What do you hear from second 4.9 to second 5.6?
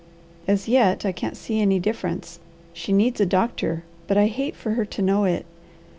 know it.